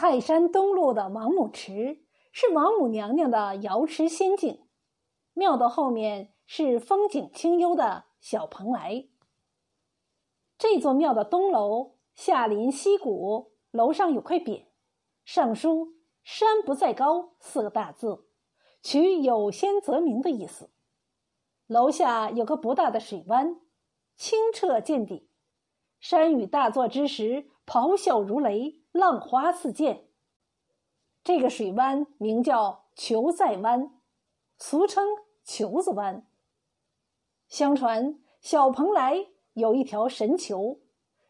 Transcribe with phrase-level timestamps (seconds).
[0.00, 4.66] 泰山东路的王母池是王母娘娘的瑶池仙境，
[5.34, 9.08] 庙的后面是风景清幽的小蓬莱。
[10.56, 14.68] 这座庙的东楼下临溪谷，楼上有块匾，
[15.26, 15.92] 上书
[16.24, 18.24] “山不在高”四个大字，
[18.82, 20.70] 取有仙则名的意思。
[21.66, 23.60] 楼下有个不大的水湾，
[24.16, 25.29] 清澈见底，
[26.00, 28.80] 山雨大作之时，咆哮如雷。
[28.92, 30.08] 浪花四溅。
[31.22, 34.00] 这个水湾名叫球在湾，
[34.58, 35.04] 俗称
[35.44, 36.26] 球子湾。
[37.46, 40.80] 相传小蓬莱有一条神球，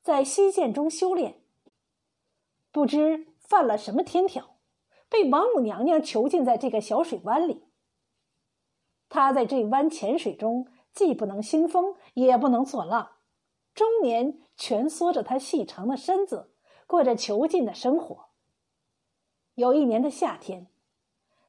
[0.00, 1.42] 在西涧中修炼，
[2.70, 4.56] 不知犯了什么天条，
[5.10, 7.66] 被王母娘娘囚禁在这个小水湾里。
[9.10, 13.16] 他在这湾浅水中，既不能兴风，也不能作浪，
[13.74, 16.50] 终年蜷缩着他细长的身子。
[16.84, 18.28] 过着囚禁的生活。
[19.54, 20.66] 有一年的夏天，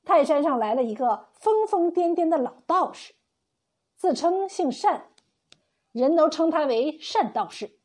[0.05, 3.15] 泰山上来了一个疯疯癫癫的老道士，
[3.97, 5.09] 自称姓单，
[5.91, 7.77] 人都称他为单道士。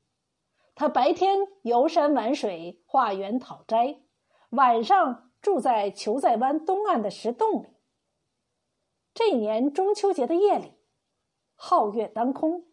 [0.77, 4.02] 他白天游山玩水、化缘讨斋，
[4.50, 7.67] 晚上住在求在湾东岸的石洞里。
[9.12, 10.75] 这年中秋节的夜里，
[11.56, 12.67] 皓月当空，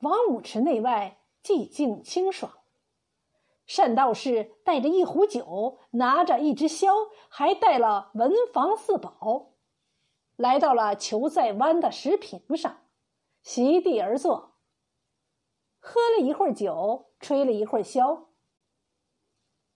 [0.00, 2.52] 王母池内外寂静清爽。
[3.76, 9.52] 单道士带着一壶酒，拿着一只箫，还带了文房四宝，
[10.36, 12.82] 来到了求在湾的石坪上，
[13.42, 14.56] 席地而坐。
[15.78, 18.26] 喝了一会儿酒，吹了一会儿箫，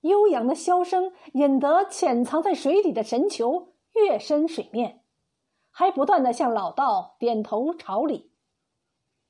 [0.00, 5.04] 悠扬的箫声引得潜藏在水底的神球跃身水面，
[5.70, 8.32] 还不断的向老道点头朝礼。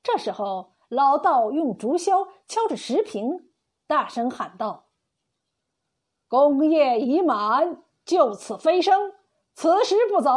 [0.03, 3.49] 这时候，老道用竹箫敲着石坪。
[3.87, 4.87] 大声喊道
[6.27, 9.13] ：“功业已满，就此飞升。
[9.53, 10.31] 此时不走，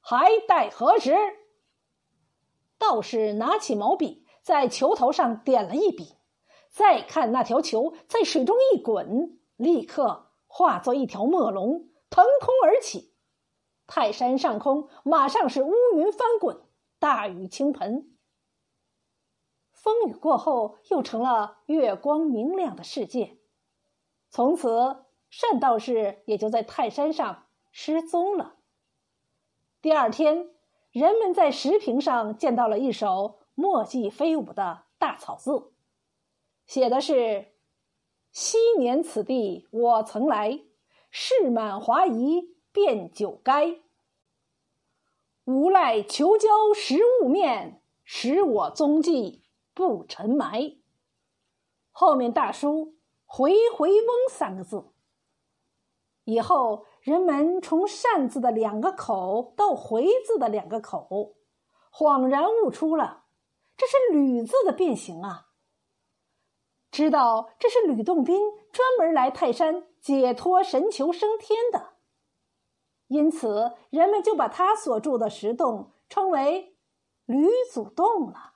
[0.00, 1.16] 还待何时？”
[2.78, 6.14] 道士拿起毛笔，在球头上点了一笔，
[6.70, 13.12] 再看那条球在水中一滚，立刻化作一条墨龙，腾空而起。
[13.86, 16.60] 泰山上空马上是乌云翻滚，
[16.98, 18.15] 大雨倾盆。
[19.86, 23.36] 风雨过后，又成了月光明亮的世界。
[24.30, 25.04] 从此，
[25.40, 28.56] 单道士也就在泰山上失踪了。
[29.80, 30.50] 第二天，
[30.90, 35.70] 人们在石屏上见到了一首墨迹飞舞的大草字，
[36.66, 37.52] 写的是
[38.32, 40.62] ：“昔年此地我曾来，
[41.12, 43.82] 事满华夷变九垓。
[45.44, 49.42] 无赖求交实物面，使我踪迹。”
[49.76, 50.78] 不沉埋。
[51.92, 54.86] 后面大书“回回翁”三个字。
[56.24, 61.34] 以后人们从“善”字的两个口到“回”字的两个口，
[61.92, 63.24] 恍然悟出了，
[63.76, 65.48] 这是“吕”字的变形啊！
[66.90, 68.40] 知道这是吕洞宾
[68.72, 71.96] 专门来泰山解脱神球升天的，
[73.08, 76.78] 因此人们就把他所住的石洞称为
[77.26, 78.55] 吕祖洞了。